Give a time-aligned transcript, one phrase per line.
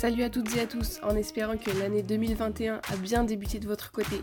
[0.00, 3.66] Salut à toutes et à tous, en espérant que l'année 2021 a bien débuté de
[3.66, 4.22] votre côté.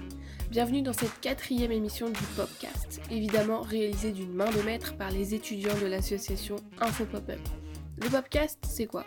[0.50, 5.36] Bienvenue dans cette quatrième émission du Popcast, évidemment réalisée d'une main de maître par les
[5.36, 7.38] étudiants de l'association Info Pop-Up.
[8.02, 9.06] Le Popcast, c'est quoi?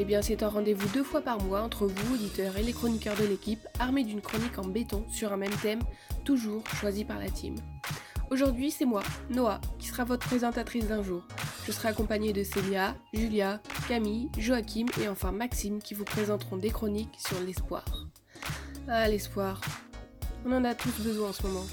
[0.00, 3.16] Eh bien, c'est un rendez-vous deux fois par mois entre vous, auditeurs, et les chroniqueurs
[3.16, 5.82] de l'équipe, armés d'une chronique en béton sur un même thème,
[6.24, 7.54] toujours choisi par la team.
[8.30, 11.22] Aujourd'hui, c'est moi, Noah, qui sera votre présentatrice d'un jour.
[11.66, 16.70] Je serai accompagnée de Célia, Julia, Camille, Joachim et enfin Maxime qui vous présenteront des
[16.70, 17.84] chroniques sur l'espoir.
[18.86, 19.62] Ah, l'espoir.
[20.44, 21.64] On en a tous besoin en ce moment.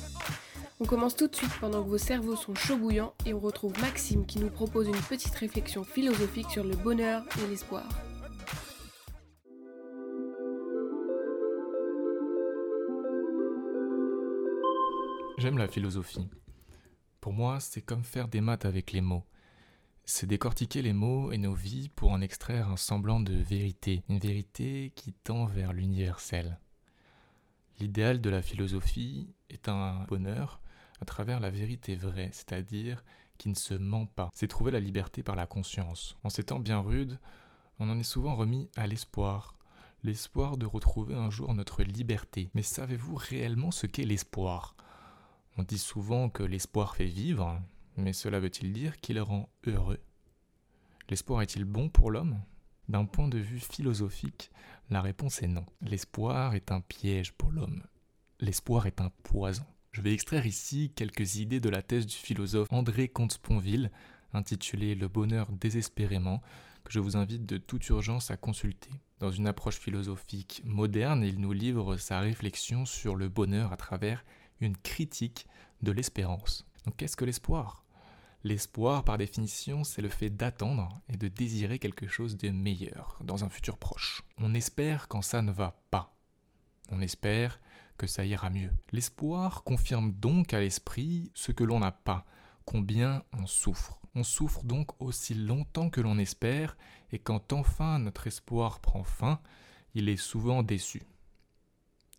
[0.79, 3.73] On commence tout de suite pendant que vos cerveaux sont chauds bouillants et on retrouve
[3.81, 7.87] Maxime qui nous propose une petite réflexion philosophique sur le bonheur et l'espoir.
[15.37, 16.29] J'aime la philosophie.
[17.25, 19.25] Pour moi, c'est comme faire des maths avec les mots.
[20.03, 24.19] C'est décortiquer les mots et nos vies pour en extraire un semblant de vérité, une
[24.19, 26.59] vérité qui tend vers l'universel.
[27.79, 30.61] L'idéal de la philosophie est un bonheur
[31.01, 33.03] à travers la vérité vraie, c'est-à-dire
[33.39, 34.29] qui ne se ment pas.
[34.35, 36.17] C'est trouver la liberté par la conscience.
[36.23, 37.19] En ces temps bien rudes,
[37.79, 39.55] on en est souvent remis à l'espoir,
[40.03, 42.51] l'espoir de retrouver un jour notre liberté.
[42.53, 44.75] Mais savez-vous réellement ce qu'est l'espoir?
[45.57, 47.61] On dit souvent que l'espoir fait vivre,
[47.97, 49.99] mais cela veut-il dire qu'il rend heureux?
[51.09, 52.41] L'espoir est-il bon pour l'homme?
[52.89, 54.51] D'un point de vue philosophique,
[54.89, 55.65] la réponse est non.
[55.81, 57.83] L'espoir est un piège pour l'homme.
[58.39, 59.65] L'espoir est un poison.
[59.91, 63.91] Je vais extraire ici quelques idées de la thèse du philosophe André Comte-Sponville,
[64.33, 66.41] intitulée Le bonheur désespérément,
[66.83, 68.91] que je vous invite de toute urgence à consulter.
[69.19, 74.23] Dans une approche philosophique moderne, il nous livre sa réflexion sur le bonheur à travers
[74.59, 75.47] une critique
[75.81, 76.65] de l'espérance.
[76.85, 77.83] Donc qu'est-ce que l'espoir?
[78.43, 83.43] L'espoir, par définition, c'est le fait d'attendre et de désirer quelque chose de meilleur dans
[83.43, 84.21] un futur proche.
[84.37, 86.15] On espère quand ça ne va pas.
[86.91, 87.59] On espère
[87.97, 88.71] que ça ira mieux.
[88.91, 92.25] L'espoir confirme donc à l'esprit ce que l'on n'a pas,
[92.65, 93.99] combien on souffre.
[94.13, 96.77] On souffre donc aussi longtemps que l'on espère,
[97.11, 99.39] et quand enfin notre espoir prend fin,
[99.93, 101.03] il est souvent déçu.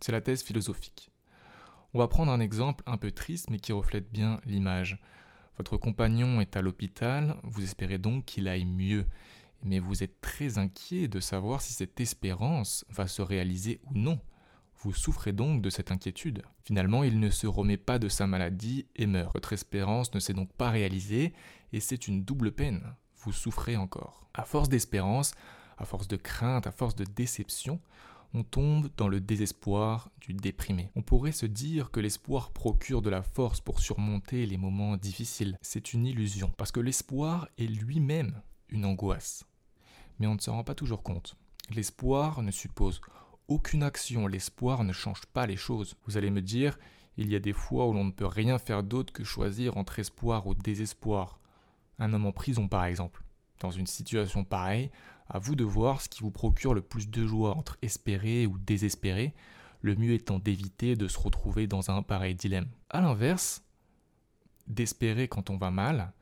[0.00, 1.10] C'est la thèse philosophique.
[1.96, 5.00] On va prendre un exemple un peu triste mais qui reflète bien l'image.
[5.56, 9.06] Votre compagnon est à l'hôpital, vous espérez donc qu'il aille mieux,
[9.64, 14.20] mais vous êtes très inquiet de savoir si cette espérance va se réaliser ou non.
[14.80, 16.42] Vous souffrez donc de cette inquiétude.
[16.64, 19.32] Finalement, il ne se remet pas de sa maladie et meurt.
[19.32, 21.32] Votre espérance ne s'est donc pas réalisée,
[21.72, 22.94] et c'est une double peine.
[23.20, 24.28] Vous souffrez encore.
[24.34, 25.32] À force d'espérance,
[25.78, 27.80] à force de crainte, à force de déception,
[28.34, 30.90] on tombe dans le désespoir du déprimé.
[30.94, 35.56] On pourrait se dire que l'espoir procure de la force pour surmonter les moments difficiles.
[35.62, 39.44] C'est une illusion, parce que l'espoir est lui-même une angoisse.
[40.18, 41.36] Mais on ne se rend pas toujours compte.
[41.70, 43.00] L'espoir ne suppose
[43.48, 45.94] aucune action, l'espoir ne change pas les choses.
[46.06, 46.78] Vous allez me dire,
[47.16, 49.98] il y a des fois où l'on ne peut rien faire d'autre que choisir entre
[49.98, 51.40] espoir ou désespoir.
[51.98, 53.22] Un homme en prison par exemple.
[53.60, 54.90] Dans une situation pareille,
[55.28, 58.58] à vous de voir ce qui vous procure le plus de joie entre espérer ou
[58.58, 59.34] désespérer,
[59.82, 62.68] le mieux étant d'éviter de se retrouver dans un pareil dilemme.
[62.90, 63.62] A l'inverse,
[64.66, 66.12] d'espérer quand on va mal,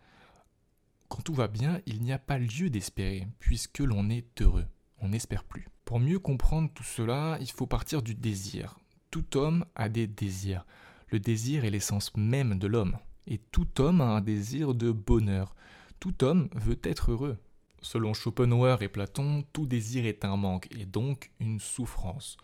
[1.08, 4.66] quand tout va bien, il n'y a pas lieu d'espérer, puisque l'on est heureux,
[4.98, 5.68] on n'espère plus.
[5.84, 8.78] Pour mieux comprendre tout cela, il faut partir du désir.
[9.10, 10.66] Tout homme a des désirs.
[11.08, 12.96] Le désir est l'essence même de l'homme.
[13.26, 15.54] Et tout homme a un désir de bonheur.
[16.00, 17.38] Tout homme veut être heureux.
[17.84, 22.38] Selon Schopenhauer et Platon, tout désir est un manque et donc une souffrance.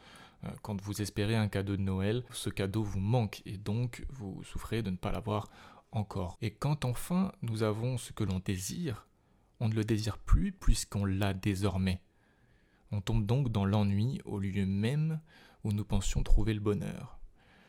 [0.45, 4.45] Euh, quand vous espérez un cadeau de Noël, ce cadeau vous manque et donc vous
[4.45, 5.49] souffrez de ne pas l'avoir
[5.93, 6.37] encore.
[6.43, 9.07] Et quand enfin nous avons ce que l'on désire,
[9.61, 12.03] on ne le désire plus puisqu'on l'a désormais.
[12.93, 15.21] On tombe donc dans l'ennui au lieu même
[15.65, 17.19] où nous pensions trouver le bonheur.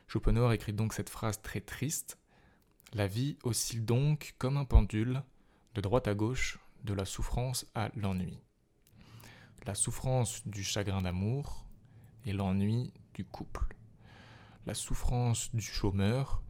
[0.07, 2.19] Schopenhauer écrit donc cette phrase très triste.
[2.91, 5.23] La vie oscille donc comme un pendule,
[5.73, 8.39] de droite à gauche, de la souffrance à l'ennui.
[9.65, 11.65] La souffrance du chagrin d'amour
[12.25, 13.75] et l'ennui du couple.
[14.65, 16.43] La souffrance du chômeur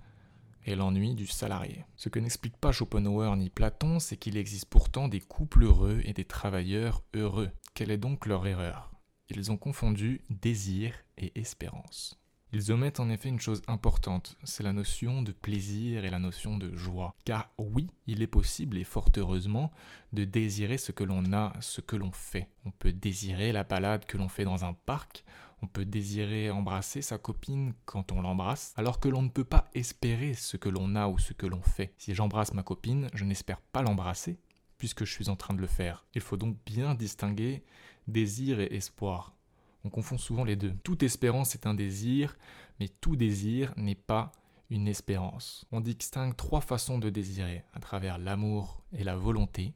[0.66, 1.86] et l'ennui du salarié.
[1.96, 6.14] Ce que n'explique pas Schopenhauer ni Platon, c'est qu'il existe pourtant des couples heureux et
[6.14, 7.52] des travailleurs heureux.
[7.74, 8.92] Quelle est donc leur erreur?
[9.30, 12.21] Ils ont confondu désir et espérance.
[12.54, 16.58] Ils omettent en effet une chose importante, c'est la notion de plaisir et la notion
[16.58, 17.16] de joie.
[17.24, 19.72] Car oui, il est possible, et fort heureusement,
[20.12, 22.50] de désirer ce que l'on a, ce que l'on fait.
[22.66, 25.24] On peut désirer la balade que l'on fait dans un parc,
[25.62, 29.70] on peut désirer embrasser sa copine quand on l'embrasse, alors que l'on ne peut pas
[29.74, 31.94] espérer ce que l'on a ou ce que l'on fait.
[31.98, 34.40] Si j'embrasse ma copine, je n'espère pas l'embrasser,
[34.78, 36.06] puisque je suis en train de le faire.
[36.16, 37.64] Il faut donc bien distinguer
[38.08, 39.36] désir et espoir.
[39.84, 40.74] On confond souvent les deux.
[40.84, 42.38] Toute espérance est un désir,
[42.80, 44.32] mais tout désir n'est pas
[44.70, 45.66] une espérance.
[45.72, 49.74] On distingue trois façons de désirer, à travers l'amour et la volonté,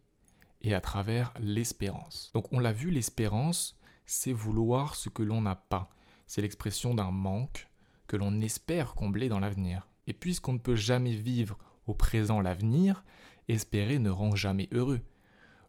[0.61, 2.31] et à travers l'espérance.
[2.33, 5.89] Donc on l'a vu, l'espérance, c'est vouloir ce que l'on n'a pas.
[6.27, 7.67] C'est l'expression d'un manque
[8.07, 9.87] que l'on espère combler dans l'avenir.
[10.07, 11.57] Et puisqu'on ne peut jamais vivre
[11.87, 13.03] au présent l'avenir,
[13.47, 15.01] espérer ne rend jamais heureux.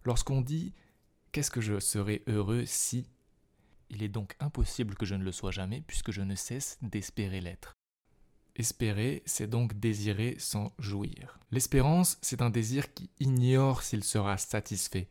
[0.04, 0.74] Lorsqu'on dit
[1.32, 3.10] Qu'est-ce que je serais heureux si?
[3.90, 7.40] Il est donc impossible que je ne le sois jamais puisque je ne cesse d'espérer
[7.40, 7.74] l'être.
[8.54, 11.38] Espérer, c'est donc désirer sans jouir.
[11.50, 15.08] L'espérance, c'est un désir qui ignore s'il sera satisfait.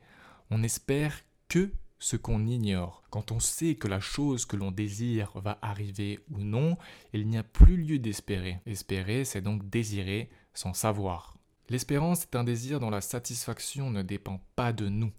[0.49, 3.03] On espère que ce qu'on ignore.
[3.09, 6.77] Quand on sait que la chose que l'on désire va arriver ou non,
[7.13, 8.59] il n'y a plus lieu d'espérer.
[8.65, 11.37] Espérer, c'est donc désirer sans savoir.
[11.69, 15.11] L'espérance est un désir dont la satisfaction ne dépend pas de nous.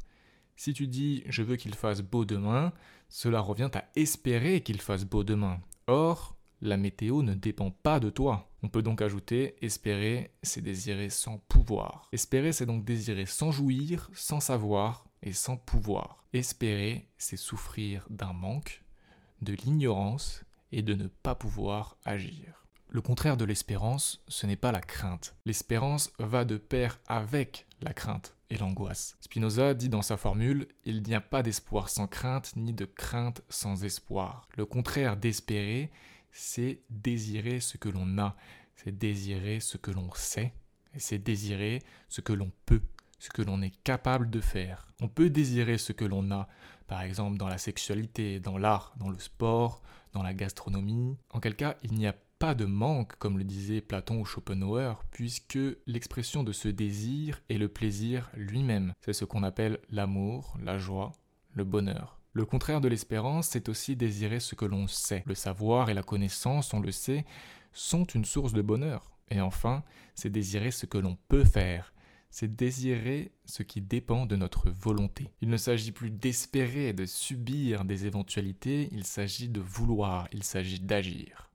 [0.56, 2.73] Si tu dis je veux qu'il fasse beau demain,
[3.08, 5.61] cela revient à espérer qu'il fasse beau demain.
[5.87, 8.50] Or, la météo ne dépend pas de toi.
[8.62, 12.08] On peut donc ajouter espérer, c'est désirer sans pouvoir.
[12.12, 16.25] Espérer, c'est donc désirer sans jouir, sans savoir et sans pouvoir.
[16.32, 18.82] Espérer, c'est souffrir d'un manque,
[19.43, 22.67] de l'ignorance et de ne pas pouvoir agir.
[22.88, 25.35] Le contraire de l'espérance, ce n'est pas la crainte.
[25.44, 29.17] L'espérance va de pair avec la crainte et l'angoisse.
[29.20, 33.43] Spinoza dit dans sa formule Il n'y a pas d'espoir sans crainte, ni de crainte
[33.49, 34.49] sans espoir.
[34.56, 35.90] Le contraire d'espérer,
[36.32, 38.37] c'est désirer ce que l'on a,
[38.76, 40.52] c'est désirer ce que l'on sait,
[40.96, 42.82] c'est désirer ce que l'on peut,
[43.19, 44.88] ce que l'on est capable de faire.
[45.00, 46.49] On peut désirer ce que l'on a,
[46.87, 49.82] par exemple dans la sexualité, dans l'art, dans le sport,
[50.12, 51.17] dans la gastronomie.
[51.31, 55.03] En quel cas, il n'y a pas de manque, comme le disait Platon ou Schopenhauer,
[55.11, 58.93] puisque l'expression de ce désir est le plaisir lui-même.
[59.00, 61.12] C'est ce qu'on appelle l'amour, la joie,
[61.53, 62.21] le bonheur.
[62.33, 65.23] Le contraire de l'espérance, c'est aussi désirer ce que l'on sait.
[65.27, 67.25] Le savoir et la connaissance, on le sait,
[67.73, 69.11] sont une source de bonheur.
[69.31, 69.82] Et enfin,
[70.15, 71.94] c'est désirer ce que l'on peut faire.
[72.31, 75.31] C'est désirer ce qui dépend de notre volonté.
[75.41, 80.81] Il ne s'agit plus d'espérer de subir des éventualités, il s'agit de vouloir, il s'agit
[80.81, 81.45] d'agir.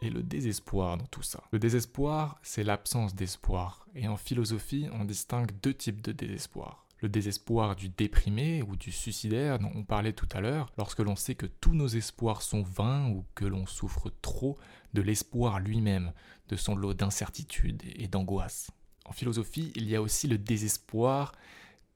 [0.00, 1.44] Et le désespoir dans tout ça.
[1.52, 3.86] Le désespoir, c'est l'absence d'espoir.
[3.94, 6.86] Et en philosophie, on distingue deux types de désespoir.
[7.00, 11.16] Le désespoir du déprimé ou du suicidaire dont on parlait tout à l'heure, lorsque l'on
[11.16, 14.58] sait que tous nos espoirs sont vains ou que l'on souffre trop
[14.92, 16.12] de l'espoir lui-même,
[16.48, 18.70] de son lot d'incertitude et d'angoisse.
[19.06, 21.32] En philosophie, il y a aussi le désespoir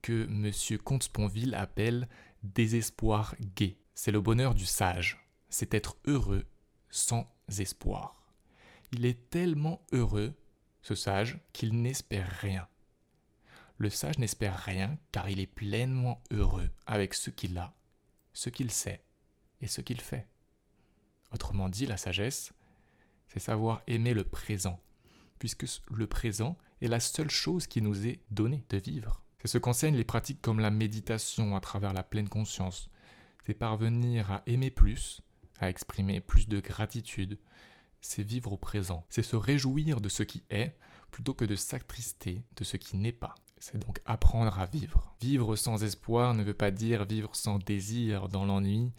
[0.00, 0.78] que M.
[0.82, 2.08] Comte-Sponville appelle
[2.42, 3.78] désespoir gai.
[3.94, 5.28] C'est le bonheur du sage.
[5.48, 6.44] C'est être heureux
[6.94, 8.22] sans espoir.
[8.92, 10.32] Il est tellement heureux,
[10.80, 12.68] ce sage, qu'il n'espère rien.
[13.78, 17.74] Le sage n'espère rien car il est pleinement heureux avec ce qu'il a,
[18.32, 19.02] ce qu'il sait
[19.60, 20.28] et ce qu'il fait.
[21.32, 22.52] Autrement dit, la sagesse,
[23.26, 24.80] c'est savoir aimer le présent,
[25.40, 29.20] puisque le présent est la seule chose qui nous est donnée de vivre.
[29.40, 32.88] C'est ce qu'enseignent les pratiques comme la méditation à travers la pleine conscience.
[33.44, 35.22] C'est parvenir à aimer plus,
[35.60, 37.38] à exprimer plus de gratitude,
[38.00, 40.76] c'est vivre au présent, c'est se réjouir de ce qui est
[41.10, 43.34] plutôt que de s'attrister de ce qui n'est pas.
[43.58, 45.14] C'est donc apprendre à vivre.
[45.20, 48.92] Vivre sans espoir ne veut pas dire vivre sans désir, dans l'ennui,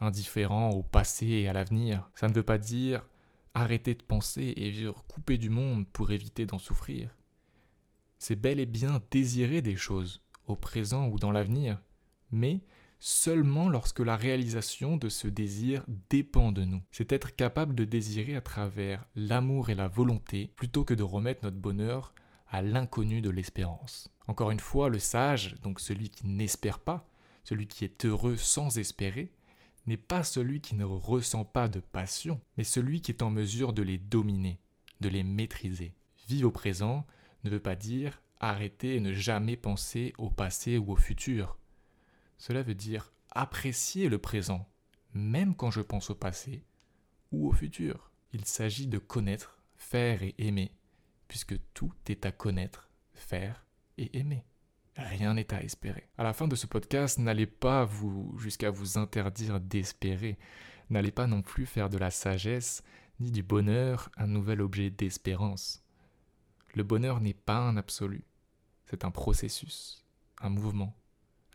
[0.00, 2.10] indifférent au passé et à l'avenir.
[2.14, 3.06] Ça ne veut pas dire
[3.54, 7.14] arrêter de penser et vivre coupé du monde pour éviter d'en souffrir.
[8.18, 11.80] C'est bel et bien désirer des choses, au présent ou dans l'avenir,
[12.32, 12.60] mais
[12.98, 16.82] seulement lorsque la réalisation de ce désir dépend de nous.
[16.90, 21.44] C'est être capable de désirer à travers l'amour et la volonté plutôt que de remettre
[21.44, 22.14] notre bonheur
[22.48, 24.08] à l'inconnu de l'espérance.
[24.26, 27.08] Encore une fois, le sage, donc celui qui n'espère pas,
[27.44, 29.32] celui qui est heureux sans espérer,
[29.86, 33.72] n'est pas celui qui ne ressent pas de passion, mais celui qui est en mesure
[33.72, 34.60] de les dominer,
[35.00, 35.94] de les maîtriser.
[36.28, 37.06] Vivre au présent
[37.44, 41.58] ne veut pas dire arrêter et ne jamais penser au passé ou au futur.
[42.38, 44.66] Cela veut dire apprécier le présent,
[45.12, 46.64] même quand je pense au passé
[47.30, 48.10] ou au futur.
[48.32, 50.72] Il s'agit de connaître, faire et aimer,
[51.26, 53.66] puisque tout est à connaître, faire
[53.98, 54.44] et aimer.
[54.96, 56.08] Rien n'est à espérer.
[56.18, 60.38] À la fin de ce podcast, n'allez pas vous jusqu'à vous interdire d'espérer.
[60.90, 62.82] N'allez pas non plus faire de la sagesse
[63.20, 65.84] ni du bonheur un nouvel objet d'espérance.
[66.74, 68.24] Le bonheur n'est pas un absolu,
[68.86, 70.04] c'est un processus,
[70.40, 70.96] un mouvement,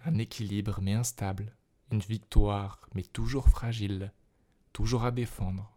[0.05, 1.55] un équilibre mais instable,
[1.91, 4.11] une victoire mais toujours fragile,
[4.73, 5.71] toujours à défendre,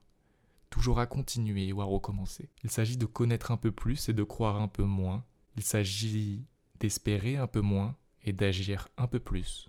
[0.71, 2.51] toujours à continuer ou à recommencer.
[2.65, 5.25] Il s'agit de connaître un peu plus et de croire un peu moins.
[5.57, 6.45] Il s'agit
[6.81, 9.69] d'espérer un peu moins et d'agir un peu plus.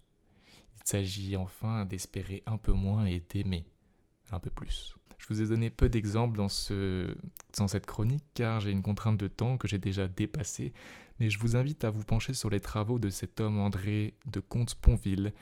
[0.75, 3.65] Il s'agit enfin d'espérer un peu moins et d'aimer
[4.31, 4.95] un peu plus.
[5.17, 7.15] Je vous ai donné peu d'exemples dans, ce,
[7.57, 10.73] dans cette chronique car j'ai une contrainte de temps que j'ai déjà dépassée,
[11.19, 14.39] mais je vous invite à vous pencher sur les travaux de cet homme André de
[14.39, 15.33] Comte-Sponville,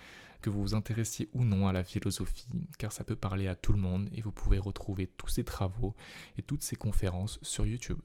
[0.42, 3.74] que vous vous intéressiez ou non à la philosophie, car ça peut parler à tout
[3.74, 5.96] le monde et vous pouvez retrouver tous ses travaux
[6.38, 8.00] et toutes ses conférences sur YouTube.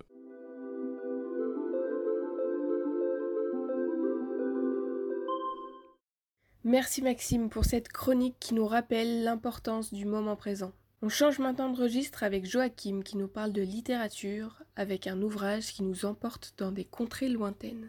[6.62, 10.72] Merci Maxime pour cette chronique qui nous rappelle l'importance du moment présent.
[11.02, 15.72] On change maintenant de registre avec Joachim qui nous parle de littérature avec un ouvrage
[15.72, 17.88] qui nous emporte dans des contrées lointaines.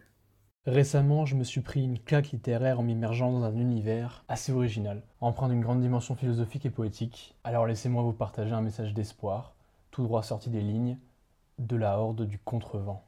[0.65, 5.03] Récemment, je me suis pris une claque littéraire en m'immergeant dans un univers assez original,
[5.19, 7.35] empreint d'une grande dimension philosophique et poétique.
[7.43, 9.55] Alors laissez-moi vous partager un message d'espoir,
[9.91, 10.97] tout droit sorti des lignes
[11.59, 13.03] de la horde du contrevent.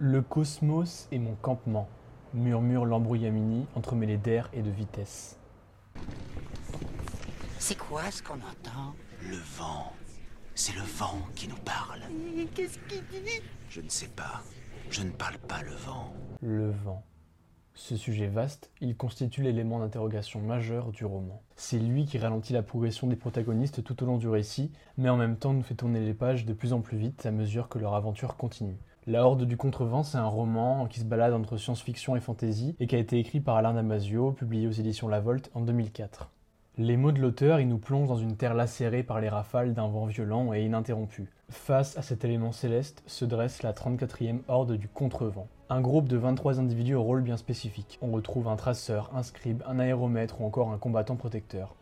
[0.00, 1.88] Le cosmos est mon campement,
[2.32, 5.40] murmure l'embrouillamini entremêlé d'air et de vitesse.
[7.58, 8.94] C'est quoi ce qu'on entend?
[9.28, 9.92] Le vent.
[10.54, 12.02] C'est le vent qui nous parle.
[12.54, 13.42] Qu'est-ce qu'il dit?
[13.70, 14.42] Je ne sais pas.
[14.88, 16.12] Je ne parle pas le vent.
[16.42, 17.02] Le vent.
[17.74, 21.42] Ce sujet vaste, il constitue l'élément d'interrogation majeur du roman.
[21.56, 25.16] C'est lui qui ralentit la progression des protagonistes tout au long du récit, mais en
[25.16, 27.80] même temps nous fait tourner les pages de plus en plus vite à mesure que
[27.80, 28.78] leur aventure continue.
[29.10, 32.86] La Horde du Contrevent, c'est un roman qui se balade entre science-fiction et fantasy et
[32.86, 36.30] qui a été écrit par Alain Damasio, publié aux éditions La Volte en 2004.
[36.76, 39.88] Les mots de l'auteur, ils nous plongent dans une terre lacérée par les rafales d'un
[39.88, 41.30] vent violent et ininterrompu.
[41.48, 45.48] Face à cet élément céleste se dresse la 34e Horde du Contrevent.
[45.70, 47.98] Un groupe de 23 individus au rôle bien spécifique.
[48.02, 51.76] On retrouve un traceur, un scribe, un aéromètre ou encore un combattant protecteur.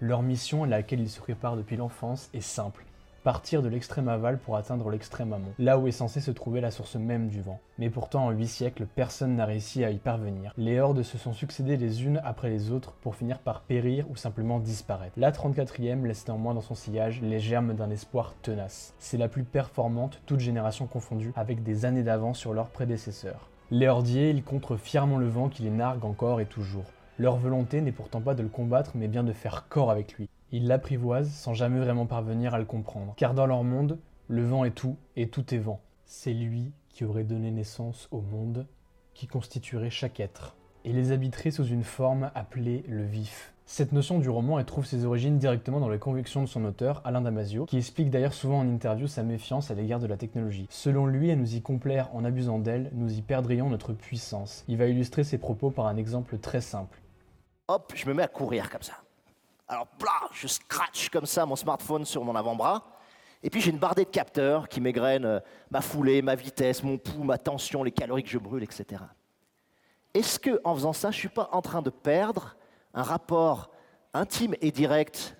[0.00, 2.84] Leur mission, à laquelle ils se préparent depuis l'enfance, est simple
[3.22, 6.70] partir de l'extrême aval pour atteindre l'extrême amont, là où est censée se trouver la
[6.70, 7.60] source même du vent.
[7.78, 10.52] Mais pourtant, en 8 siècles, personne n'a réussi à y parvenir.
[10.56, 14.16] Les hordes se sont succédées les unes après les autres pour finir par périr ou
[14.16, 15.14] simplement disparaître.
[15.16, 18.94] La 34e laisse néanmoins dans son sillage les germes d'un espoir tenace.
[18.98, 23.48] C'est la plus performante, toute génération confondue, avec des années d'avance sur leurs prédécesseurs.
[23.70, 26.84] Les hordiers, ils contrent fièrement le vent qui les nargue encore et toujours.
[27.18, 30.28] Leur volonté n'est pourtant pas de le combattre, mais bien de faire corps avec lui.
[30.52, 33.14] Ils l'apprivoisent sans jamais vraiment parvenir à le comprendre.
[33.16, 35.80] Car dans leur monde, le vent est tout et tout est vent.
[36.04, 38.66] C'est lui qui aurait donné naissance au monde,
[39.14, 40.54] qui constituerait chaque être,
[40.84, 43.54] et les habiterait sous une forme appelée le vif.
[43.64, 47.00] Cette notion du roman, elle trouve ses origines directement dans les convictions de son auteur,
[47.06, 50.66] Alain Damasio, qui explique d'ailleurs souvent en interview sa méfiance à l'égard de la technologie.
[50.68, 54.64] Selon lui, à nous y complaire en abusant d'elle, nous y perdrions notre puissance.
[54.68, 57.00] Il va illustrer ses propos par un exemple très simple.
[57.68, 59.02] Hop, je me mets à courir comme ça.
[59.68, 62.92] Alors, blah, je scratch comme ça mon smartphone sur mon avant-bras.
[63.42, 65.40] Et puis j'ai une bardée de capteurs qui m'égrènent euh,
[65.70, 69.02] ma foulée, ma vitesse, mon pouls, ma tension, les calories que je brûle, etc.
[70.14, 72.56] Est-ce que en faisant ça, je ne suis pas en train de perdre
[72.94, 73.70] un rapport
[74.14, 75.36] intime et direct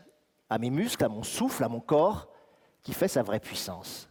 [0.50, 2.28] à mes muscles, à mon souffle, à mon corps,
[2.82, 4.08] qui fait sa vraie puissance?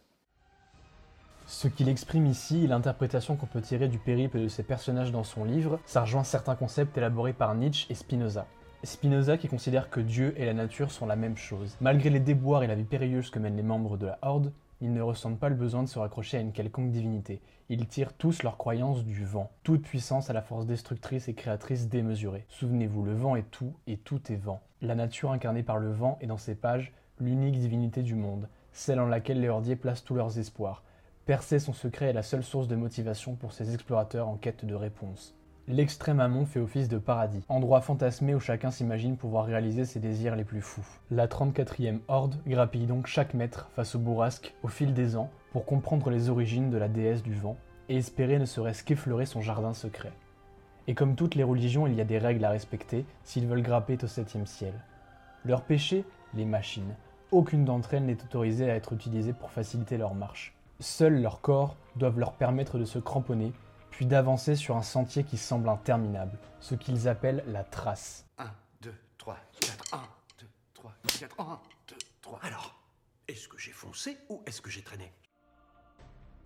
[1.46, 5.44] Ce qu'il exprime ici, l'interprétation qu'on peut tirer du périple de ses personnages dans son
[5.44, 8.46] livre, ça rejoint certains concepts élaborés par Nietzsche et Spinoza.
[8.84, 11.76] Spinoza qui considère que Dieu et la nature sont la même chose.
[11.80, 14.92] Malgré les déboires et la vie périlleuse que mènent les membres de la Horde, ils
[14.92, 17.40] ne ressentent pas le besoin de se raccrocher à une quelconque divinité.
[17.68, 19.52] Ils tirent tous leur croyance du vent.
[19.62, 22.44] Toute puissance à la force destructrice et créatrice démesurée.
[22.48, 24.60] Souvenez-vous, le vent est tout et tout est vent.
[24.80, 28.98] La nature incarnée par le vent est dans ses pages l'unique divinité du monde, celle
[28.98, 30.82] en laquelle les hordiers placent tous leurs espoirs.
[31.24, 34.74] Percer son secret est la seule source de motivation pour ces explorateurs en quête de
[34.74, 35.36] réponse.
[35.68, 40.34] L'extrême amont fait office de paradis, endroit fantasmé où chacun s'imagine pouvoir réaliser ses désirs
[40.34, 40.84] les plus fous.
[41.12, 45.64] La 34e Horde grappille donc chaque mètre face au bourrasque au fil des ans pour
[45.64, 47.56] comprendre les origines de la déesse du vent
[47.88, 50.12] et espérer ne serait-ce qu'effleurer son jardin secret.
[50.88, 53.96] Et comme toutes les religions, il y a des règles à respecter s'ils veulent grapper
[54.02, 54.74] au septième ciel.
[55.44, 56.04] Leur péché
[56.34, 56.94] Les machines.
[57.30, 60.54] Aucune d'entre elles n'est autorisée à être utilisée pour faciliter leur marche.
[60.80, 63.52] Seuls leurs corps doivent leur permettre de se cramponner
[63.92, 68.26] puis d'avancer sur un sentier qui semble interminable, ce qu'ils appellent la trace.
[68.38, 69.98] 1, 2, 3, 4, 1,
[70.40, 72.40] 2, 3, 4, 1, 2, 3.
[72.42, 72.82] Alors,
[73.28, 75.12] est-ce que j'ai foncé ou est-ce que j'ai traîné?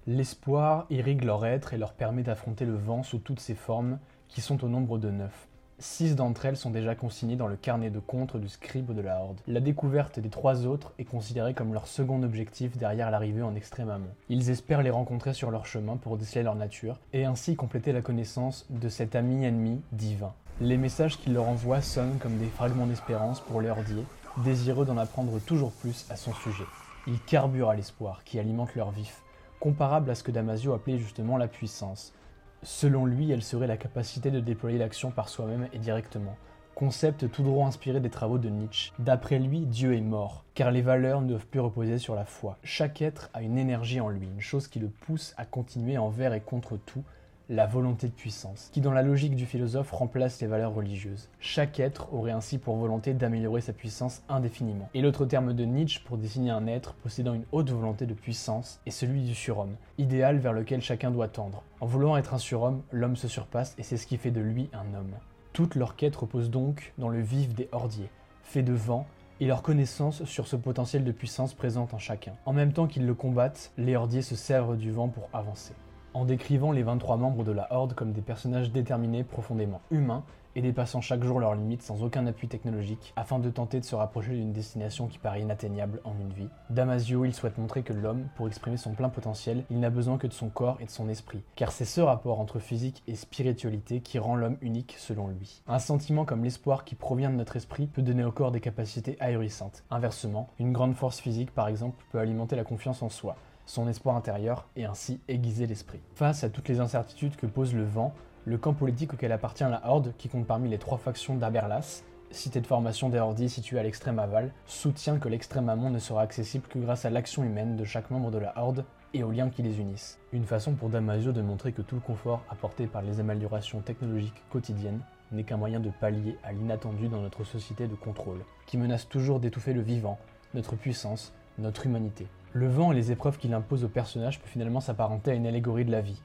[0.06, 3.98] L'espoir irrigue leur être et leur permet d'affronter le vent sous toutes ses formes,
[4.28, 5.48] qui sont au nombre de neuf.
[5.78, 9.20] Six d'entre elles sont déjà consignées dans le carnet de comptes du scribe de la
[9.20, 9.40] Horde.
[9.46, 13.90] La découverte des trois autres est considérée comme leur second objectif derrière l'arrivée en extrême
[13.90, 14.14] amont.
[14.30, 18.00] Ils espèrent les rencontrer sur leur chemin pour déceler leur nature et ainsi compléter la
[18.00, 20.32] connaissance de cet ami ennemi divin.
[20.62, 24.06] Les messages qu'ils leur envoient sonnent comme des fragments d'espérance pour les Hordiers,
[24.38, 26.64] désireux d'en apprendre toujours plus à son sujet.
[27.06, 29.20] Ils carburent à l'espoir qui alimente leur vif,
[29.60, 32.14] comparable à ce que Damasio appelait justement la puissance.
[32.62, 36.36] Selon lui, elle serait la capacité de déployer l'action par soi-même et directement,
[36.74, 38.92] concept tout droit inspiré des travaux de Nietzsche.
[38.98, 42.58] D'après lui, Dieu est mort, car les valeurs ne doivent plus reposer sur la foi.
[42.62, 46.34] Chaque être a une énergie en lui, une chose qui le pousse à continuer envers
[46.34, 47.04] et contre tout,
[47.48, 51.28] la volonté de puissance, qui dans la logique du philosophe remplace les valeurs religieuses.
[51.38, 54.88] Chaque être aurait ainsi pour volonté d'améliorer sa puissance indéfiniment.
[54.94, 58.80] Et l'autre terme de Nietzsche pour désigner un être possédant une haute volonté de puissance
[58.84, 61.62] est celui du surhomme, idéal vers lequel chacun doit tendre.
[61.80, 64.68] En voulant être un surhomme, l'homme se surpasse et c'est ce qui fait de lui
[64.72, 65.14] un homme.
[65.52, 68.10] Toute leur quête repose donc dans le vif des hordiers,
[68.42, 69.06] fait de vent,
[69.38, 72.32] et leur connaissance sur ce potentiel de puissance présent en chacun.
[72.46, 75.74] En même temps qu'ils le combattent, les hordiers se servent du vent pour avancer
[76.16, 80.62] en décrivant les 23 membres de la Horde comme des personnages déterminés, profondément humains, et
[80.62, 84.32] dépassant chaque jour leurs limites sans aucun appui technologique, afin de tenter de se rapprocher
[84.32, 86.48] d'une destination qui paraît inatteignable en une vie.
[86.70, 90.26] Damasio, il souhaite montrer que l'homme, pour exprimer son plein potentiel, il n'a besoin que
[90.26, 94.00] de son corps et de son esprit, car c'est ce rapport entre physique et spiritualité
[94.00, 95.60] qui rend l'homme unique selon lui.
[95.68, 99.18] Un sentiment comme l'espoir qui provient de notre esprit peut donner au corps des capacités
[99.20, 99.84] ahurissantes.
[99.90, 104.16] Inversement, une grande force physique par exemple peut alimenter la confiance en soi, son espoir
[104.16, 106.00] intérieur et ainsi aiguiser l'esprit.
[106.14, 109.82] Face à toutes les incertitudes que pose le vent, le camp politique auquel appartient la
[109.88, 113.82] Horde, qui compte parmi les trois factions d'Aberlas, cité de formation des Hordis située à
[113.82, 117.84] l'extrême aval, soutient que l'extrême amont ne sera accessible que grâce à l'action humaine de
[117.84, 120.18] chaque membre de la Horde et aux liens qui les unissent.
[120.32, 124.42] Une façon pour Damasio de montrer que tout le confort apporté par les améliorations technologiques
[124.50, 125.00] quotidiennes
[125.32, 129.40] n'est qu'un moyen de pallier à l'inattendu dans notre société de contrôle, qui menace toujours
[129.40, 130.18] d'étouffer le vivant,
[130.54, 132.26] notre puissance, notre humanité.
[132.52, 135.84] Le vent et les épreuves qu'il impose au personnage peut finalement s'apparenter à une allégorie
[135.84, 136.20] de la vie.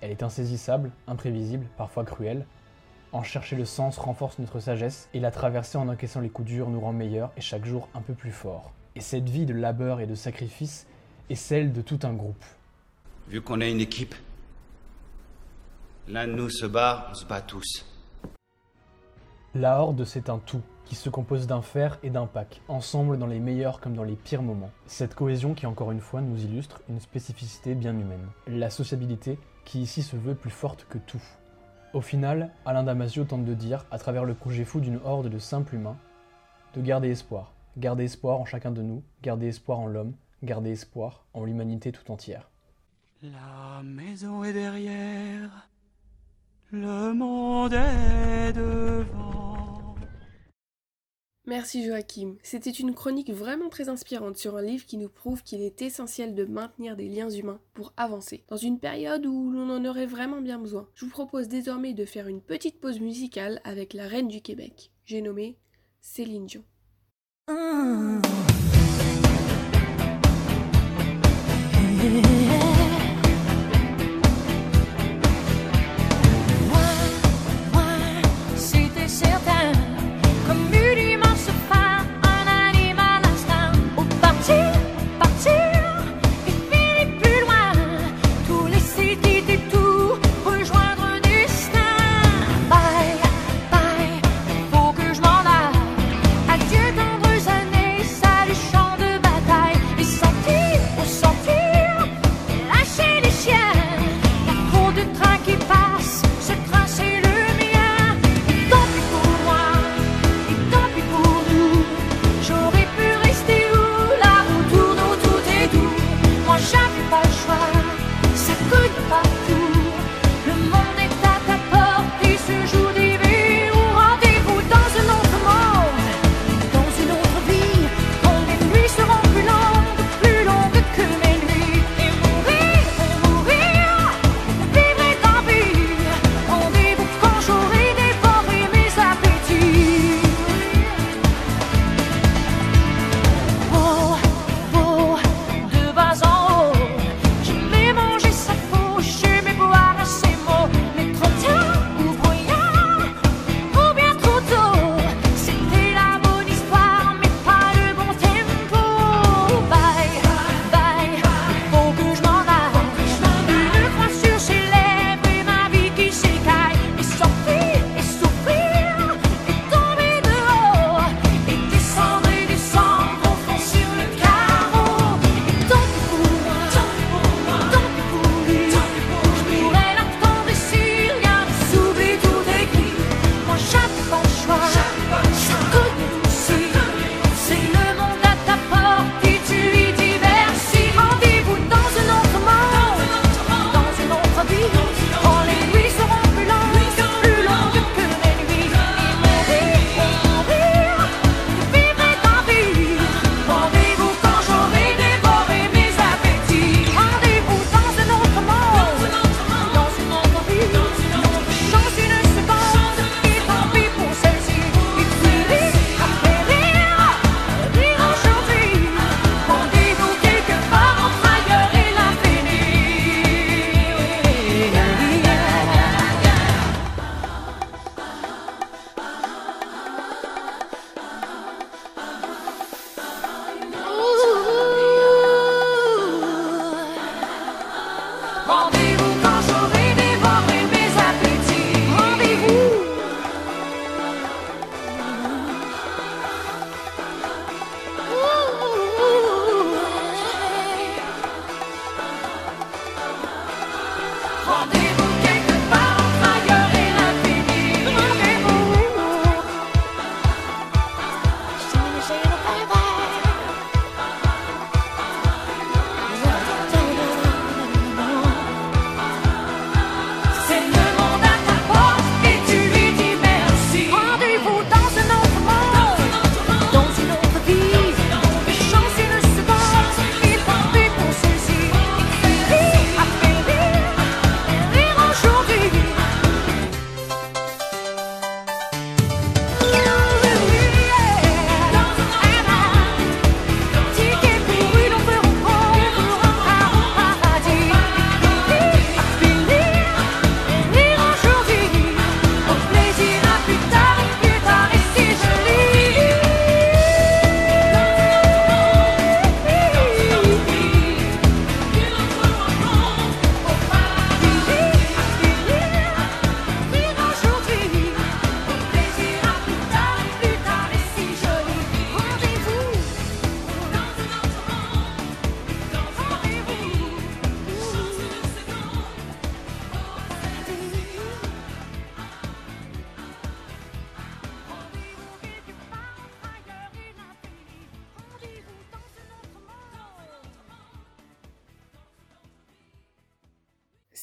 [0.00, 2.46] Elle est insaisissable, imprévisible, parfois cruelle.
[3.12, 6.70] En chercher le sens renforce notre sagesse, et la traverser en encaissant les coups durs
[6.70, 8.72] nous rend meilleurs et chaque jour un peu plus forts.
[8.96, 10.86] Et cette vie de labeur et de sacrifice
[11.30, 12.44] est celle de tout un groupe.
[13.28, 14.14] Vu qu'on est une équipe,
[16.08, 17.86] l'un de nous se bat, on se bat tous.
[19.54, 23.26] La Horde, c'est un tout qui se compose d'un fer et d'un pack, ensemble dans
[23.26, 24.70] les meilleurs comme dans les pires moments.
[24.86, 29.82] Cette cohésion qui encore une fois nous illustre une spécificité bien humaine, la sociabilité qui
[29.82, 31.22] ici se veut plus forte que tout.
[31.92, 35.38] Au final, Alain Damasio tente de dire, à travers le projet fou d'une horde de
[35.38, 35.98] simples humains,
[36.74, 41.26] de garder espoir, garder espoir en chacun de nous, garder espoir en l'homme, garder espoir
[41.34, 42.48] en l'humanité tout entière.
[43.22, 45.68] La maison est derrière,
[46.70, 49.31] le monde est devant.
[51.46, 52.36] Merci Joachim.
[52.44, 56.36] C'était une chronique vraiment très inspirante sur un livre qui nous prouve qu'il est essentiel
[56.36, 60.40] de maintenir des liens humains pour avancer, dans une période où l'on en aurait vraiment
[60.40, 60.88] bien besoin.
[60.94, 64.92] Je vous propose désormais de faire une petite pause musicale avec la reine du Québec.
[65.04, 65.58] J'ai nommé
[66.00, 66.62] Céline Dion.
[72.02, 72.81] C'était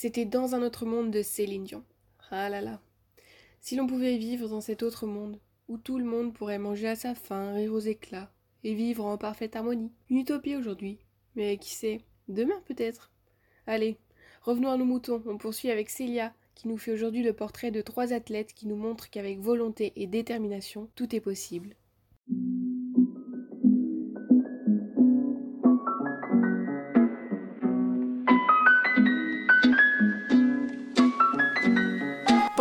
[0.02, 1.84] c'était Dans un autre monde de Céline Dion.
[2.32, 2.80] Ah là là.
[3.60, 6.96] Si l'on pouvait vivre dans cet autre monde, où tout le monde pourrait manger à
[6.96, 8.32] sa faim, rire aux éclats,
[8.64, 9.92] et vivre en parfaite harmonie.
[10.10, 11.00] Une utopie aujourd'hui.
[11.36, 13.12] Mais qui sait, demain peut-être.
[13.68, 13.98] Allez,
[14.42, 17.82] revenons à nos moutons, on poursuit avec Célia, qui nous fait aujourd'hui le portrait de
[17.82, 21.76] trois athlètes qui nous montrent qu'avec volonté et détermination, tout est possible.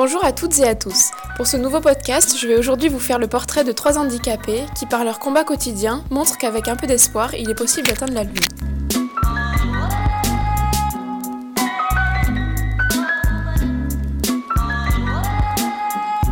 [0.00, 1.10] Bonjour à toutes et à tous.
[1.36, 4.86] Pour ce nouveau podcast, je vais aujourd'hui vous faire le portrait de trois handicapés qui,
[4.86, 8.36] par leur combat quotidien, montrent qu'avec un peu d'espoir, il est possible d'atteindre la Lune.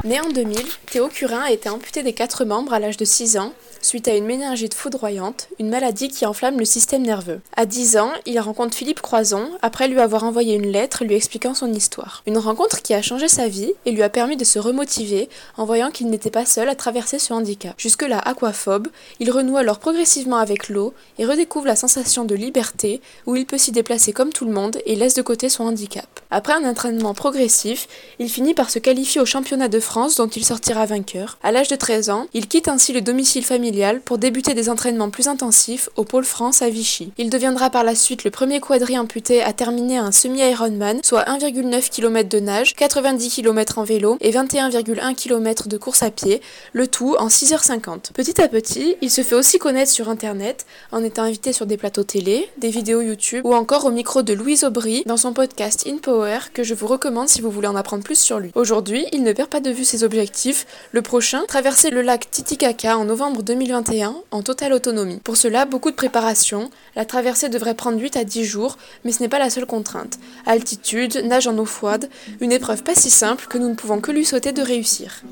[0.05, 3.37] Né en 2000, Théo Curin a été amputé des quatre membres à l'âge de 6
[3.37, 3.53] ans
[3.87, 7.41] suite à une méningite foudroyante, une maladie qui enflamme le système nerveux.
[7.57, 11.55] À 10 ans, il rencontre Philippe Croison après lui avoir envoyé une lettre lui expliquant
[11.55, 12.25] son histoire.
[12.27, 15.65] Une rencontre qui a changé sa vie et lui a permis de se remotiver en
[15.65, 17.75] voyant qu'il n'était pas seul à traverser ce handicap.
[17.79, 18.89] Jusque-là aquaphobe,
[19.21, 23.59] il renoue alors progressivement avec l'eau et redécouvre la sensation de liberté où il peut
[23.59, 26.09] s'y déplacer comme tout le monde et laisse de côté son handicap.
[26.33, 27.87] Après un entraînement progressif,
[28.19, 31.39] il finit par se qualifier au championnat de France dont il sortira vainqueur.
[31.45, 35.11] À l'âge de 13 ans, il quitte ainsi le domicile familial pour débuter des entraînements
[35.11, 37.13] plus intensifs au Pôle France à Vichy.
[37.19, 41.91] Il deviendra par la suite le premier quadri amputé à terminer un semi-Ironman, soit 1,9
[41.91, 46.41] km de nage, 90 km en vélo et 21,1 km de course à pied,
[46.73, 48.13] le tout en 6h50.
[48.15, 51.77] Petit à petit, il se fait aussi connaître sur internet en étant invité sur des
[51.77, 55.87] plateaux télé, des vidéos YouTube ou encore au micro de Louise Aubry dans son podcast
[55.87, 58.53] In Power que je vous recommande si vous voulez en apprendre plus sur lui.
[58.55, 60.67] Aujourd'hui, il ne perd pas de vue ses objectifs.
[60.93, 65.19] Le prochain, traverser le lac Titicaca en novembre 2020 2021 en totale autonomie.
[65.25, 66.71] Pour cela, beaucoup de préparation.
[66.95, 70.19] La traversée devrait prendre 8 à 10 jours, mais ce n'est pas la seule contrainte.
[70.47, 72.09] Altitude, nage en eau froide,
[72.41, 75.23] une épreuve pas si simple que nous ne pouvons que lui souhaiter de réussir.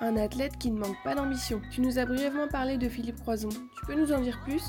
[0.00, 1.60] Un athlète qui ne manque pas d'ambition.
[1.72, 3.48] Tu nous as brièvement parlé de Philippe Croison.
[3.48, 4.62] Tu peux nous en dire plus?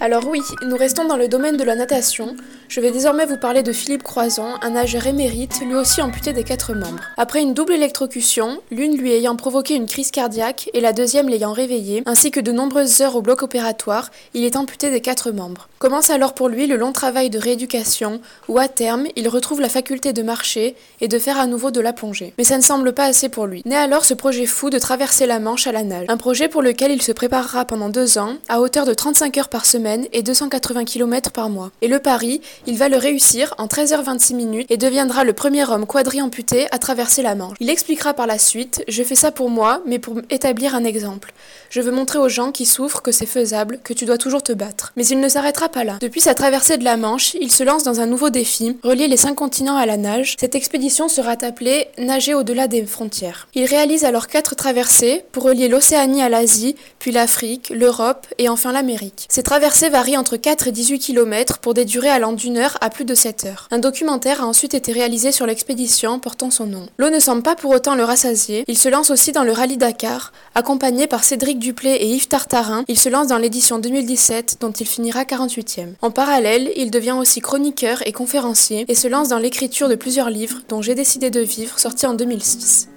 [0.00, 2.34] Alors oui, nous restons dans le domaine de la natation.
[2.68, 6.42] Je vais désormais vous parler de Philippe Croison, un nageur émérite, lui aussi amputé des
[6.42, 7.02] quatre membres.
[7.18, 11.52] Après une double électrocution, l'une lui ayant provoqué une crise cardiaque et la deuxième l'ayant
[11.52, 15.68] réveillé, ainsi que de nombreuses heures au bloc opératoire, il est amputé des quatre membres.
[15.78, 19.68] Commence alors pour lui le long travail de rééducation, où à terme, il retrouve la
[19.68, 22.32] faculté de marcher et de faire à nouveau de la plongée.
[22.38, 23.62] Mais ça ne semble pas assez pour lui.
[23.66, 26.62] Naît alors ce projet fou de traverser la Manche à la nage, un projet pour
[26.62, 30.22] lequel il se préparera pendant deux ans, à hauteur de 35 heures par semaine et
[30.22, 31.70] 280 km par mois.
[31.82, 35.86] Et le pari, il va le réussir en 13h26 minutes et deviendra le premier homme
[35.86, 37.56] quadri-amputé à traverser la Manche.
[37.60, 41.32] Il expliquera par la suite Je fais ça pour moi, mais pour établir un exemple.
[41.70, 44.52] Je veux montrer aux gens qui souffrent que c'est faisable, que tu dois toujours te
[44.52, 44.92] battre.
[44.96, 45.98] Mais il ne s'arrêtera pas là.
[46.00, 49.16] Depuis sa traversée de la Manche, il se lance dans un nouveau défi, relier les
[49.16, 50.34] cinq continents à la nage.
[50.40, 53.46] Cette expédition sera appelée Nager au-delà des frontières.
[53.54, 58.72] Il réalise alors quatre traversées pour relier l'Océanie à l'Asie, puis l'Afrique, l'Europe et enfin
[58.72, 59.26] l'Amérique.
[59.28, 62.90] Ces traversées varie entre 4 et 18 km pour des durées allant d'une heure à
[62.90, 63.68] plus de 7 heures.
[63.70, 66.88] Un documentaire a ensuite été réalisé sur l'expédition portant son nom.
[66.98, 68.64] L'eau ne semble pas pour autant le rassasier.
[68.66, 70.32] Il se lance aussi dans le rallye Dakar.
[70.56, 74.86] Accompagné par Cédric Duplé et Yves Tartarin, il se lance dans l'édition 2017 dont il
[74.86, 75.92] finira 48e.
[76.00, 80.30] En parallèle, il devient aussi chroniqueur et conférencier et se lance dans l'écriture de plusieurs
[80.30, 82.88] livres dont J'ai décidé de vivre sorti en 2006.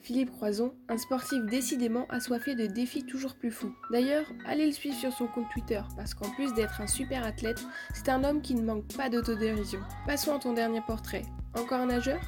[0.00, 3.74] Philippe Croison, un sportif décidément assoiffé de défis toujours plus fous.
[3.92, 7.62] D'ailleurs, allez le suivre sur son compte Twitter, parce qu'en plus d'être un super athlète,
[7.94, 9.80] c'est un homme qui ne manque pas d'autodérision.
[10.06, 11.26] Passons à ton dernier portrait.
[11.54, 12.20] Encore un nageur?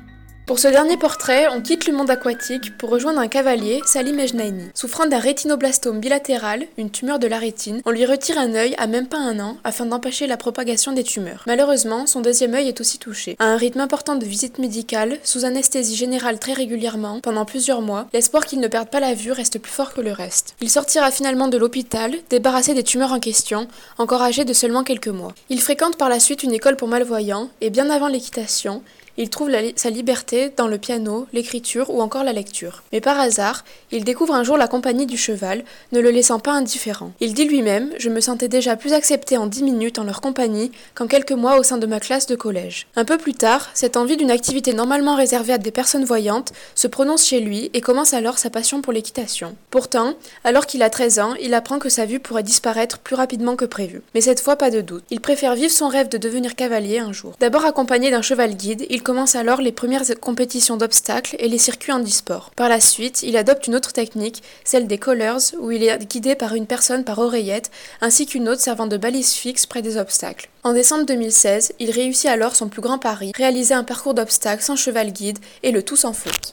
[0.47, 4.71] Pour ce dernier portrait, on quitte le monde aquatique pour rejoindre un cavalier, Salim Ejnaini.
[4.75, 8.87] Souffrant d'un rétinoblastome bilatéral, une tumeur de la rétine, on lui retire un œil à
[8.87, 11.45] même pas un an afin d'empêcher la propagation des tumeurs.
[11.47, 13.37] Malheureusement, son deuxième œil est aussi touché.
[13.39, 18.09] À un rythme important de visites médicales, sous anesthésie générale très régulièrement, pendant plusieurs mois,
[18.13, 20.55] l'espoir qu'il ne perde pas la vue reste plus fort que le reste.
[20.61, 25.09] Il sortira finalement de l'hôpital, débarrassé des tumeurs en question, encore âgé de seulement quelques
[25.09, 25.35] mois.
[25.51, 28.83] Il fréquente par la suite une école pour malvoyants, et bien avant l'équitation,
[29.17, 32.83] il trouve sa liberté dans le piano, l'écriture ou encore la lecture.
[32.93, 36.53] Mais par hasard, il découvre un jour la compagnie du cheval, ne le laissant pas
[36.53, 37.13] indifférent.
[37.21, 40.73] Il dit lui-même Je me sentais déjà plus accepté en dix minutes en leur compagnie
[40.95, 42.87] qu'en quelques mois au sein de ma classe de collège.
[42.97, 46.87] Un peu plus tard, cette envie d'une activité normalement réservée à des personnes voyantes se
[46.87, 49.57] prononce chez lui et commence alors sa passion pour l'équitation.
[49.71, 53.57] Pourtant, alors qu'il a 13 ans, il apprend que sa vue pourrait disparaître plus rapidement
[53.57, 54.03] que prévu.
[54.15, 55.05] Mais cette fois, pas de doute.
[55.11, 57.35] Il préfère vivre son rêve de devenir cavalier un jour.
[57.41, 61.91] D'abord accompagné d'un cheval guide, Il commence alors les premières compétitions d'obstacles et les circuits
[61.91, 62.53] handisport.
[62.55, 66.37] Par la suite, il adopte une autre technique, celle des collars, où il est guidé
[66.37, 70.51] par une personne par oreillette, ainsi qu'une autre servant de balise fixe près des obstacles.
[70.63, 74.77] En décembre 2016, il réussit alors son plus grand pari, réaliser un parcours d'obstacles sans
[74.77, 76.53] cheval guide et le tout sans faute.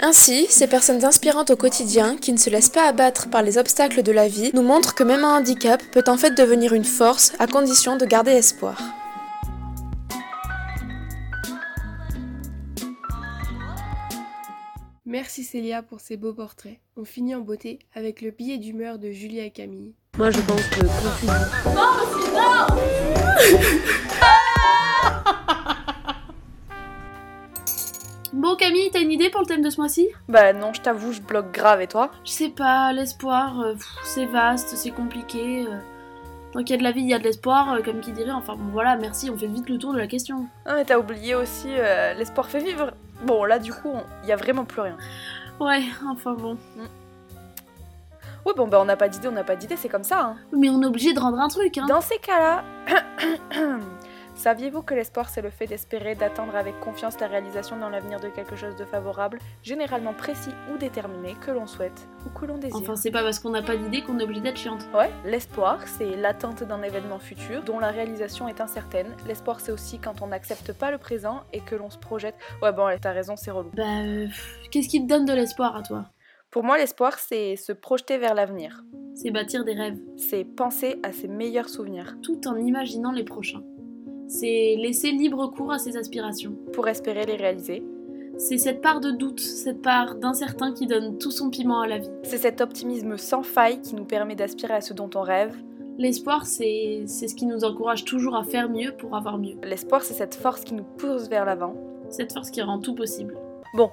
[0.00, 4.02] Ainsi, ces personnes inspirantes au quotidien, qui ne se laissent pas abattre par les obstacles
[4.02, 7.30] de la vie, nous montrent que même un handicap peut en fait devenir une force
[7.38, 8.82] à condition de garder espoir.
[15.12, 16.78] Merci Célia pour ces beaux portraits.
[16.96, 19.92] On finit en beauté avec le billet d'humeur de Julie et Camille.
[20.16, 21.34] Moi je pense que confusion.
[28.32, 30.08] Bon Camille, t'as une idée pour le thème de ce mois-ci?
[30.30, 32.10] Bah non, je t'avoue, je bloque grave et toi?
[32.24, 35.66] Je sais pas, l'espoir, euh, pff, c'est vaste, c'est compliqué.
[35.68, 35.78] euh.
[36.54, 38.12] Tant qu'il y a de la vie, il y a de l'espoir, euh, comme qui
[38.12, 38.30] dirait.
[38.30, 40.46] Enfin bon voilà, merci, on fait vite le tour de la question.
[40.64, 42.92] Ah mais t'as oublié aussi, euh, l'espoir fait vivre.
[43.24, 44.96] Bon là du coup, il y a vraiment plus rien.
[45.60, 46.56] Ouais, enfin bon.
[48.44, 50.20] Oui bon bah on n'a pas d'idée, on n'a pas d'idée, c'est comme ça.
[50.20, 50.36] Hein.
[50.52, 51.86] Mais on est obligé de rendre un truc, hein.
[51.88, 52.64] Dans ces cas-là,
[54.34, 58.28] saviez-vous que l'espoir c'est le fait d'espérer, d'attendre avec confiance la réalisation dans l'avenir de
[58.28, 62.76] quelque chose de favorable, généralement précis ou déterminé, que l'on souhaite ou que l'on désire?
[62.76, 64.86] Enfin, c'est pas parce qu'on n'a pas d'idée qu'on est obligé d'être chiante.
[64.94, 69.08] Ouais, l'espoir, c'est l'attente d'un événement futur dont la réalisation est incertaine.
[69.26, 72.34] L'espoir, c'est aussi quand on n'accepte pas le présent et que l'on se projette.
[72.62, 73.70] Ouais, bon, t'as raison, c'est relou.
[73.74, 74.26] Bah, euh,
[74.70, 76.06] qu'est-ce qui te donne de l'espoir à toi?
[76.50, 78.82] Pour moi, l'espoir, c'est se projeter vers l'avenir.
[79.14, 82.16] C'est bâtir des rêves, C'est penser à ses meilleurs souvenirs.
[82.22, 83.62] tout en imaginant les prochains.
[84.34, 86.54] C'est laisser libre cours à ses aspirations.
[86.72, 87.84] Pour espérer les réaliser.
[88.38, 91.98] C'est cette part de doute, cette part d'incertain qui donne tout son piment à la
[91.98, 92.08] vie.
[92.22, 95.54] C'est cet optimisme sans faille qui nous permet d'aspirer à ce dont on rêve.
[95.98, 99.56] L'espoir, c'est ce qui nous encourage toujours à faire mieux pour avoir mieux.
[99.62, 101.74] L'espoir, c'est cette force qui nous pousse vers l'avant.
[102.08, 103.36] Cette force qui rend tout possible.
[103.74, 103.90] Bon,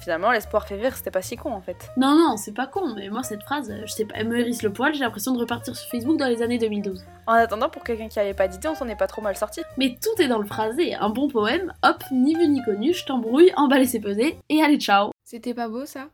[0.00, 1.90] finalement, l'espoir fait vivre, c'était pas si con en fait.
[1.96, 4.62] Non, non, c'est pas con, mais moi, cette phrase, je sais pas, elle me hérisse
[4.62, 7.04] le poil, j'ai l'impression de repartir sur Facebook dans les années 2012.
[7.26, 9.60] En attendant, pour quelqu'un qui avait pas d'idée, on s'en est pas trop mal sorti.
[9.76, 13.04] Mais tout est dans le phrasé, un bon poème, hop, ni vu ni connu, je
[13.04, 16.08] t'embrouille, emballé c'est pesé, et allez, ciao C'était pas beau ça?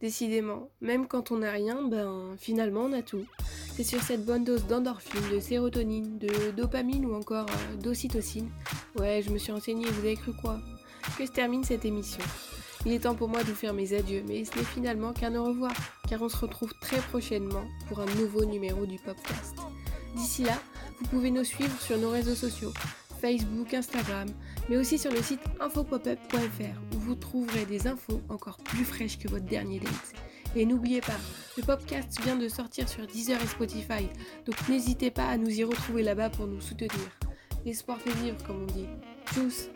[0.00, 3.24] Décidément, même quand on n'a rien, ben finalement on a tout.
[3.72, 8.50] C'est sur cette bonne dose d'endorphine, de sérotonine, de dopamine ou encore euh, d'ocytocine.
[8.98, 10.58] Ouais, je me suis renseignée, vous avez cru quoi?
[11.16, 12.22] Que se termine cette émission?
[12.84, 15.34] Il est temps pour moi de vous faire mes adieux, mais ce n'est finalement qu'un
[15.34, 15.72] au revoir,
[16.08, 19.56] car on se retrouve très prochainement pour un nouveau numéro du podcast.
[20.14, 20.58] D'ici là,
[20.98, 22.72] vous pouvez nous suivre sur nos réseaux sociaux,
[23.20, 24.28] Facebook, Instagram,
[24.68, 29.28] mais aussi sur le site infopopup.fr où vous trouverez des infos encore plus fraîches que
[29.28, 30.14] votre dernier date.
[30.54, 31.18] Et n'oubliez pas,
[31.56, 34.08] le podcast vient de sortir sur Deezer et Spotify,
[34.46, 36.90] donc n'hésitez pas à nous y retrouver là-bas pour nous soutenir.
[37.64, 38.86] L'espoir fait vivre, comme on dit.
[39.26, 39.68] Tchuss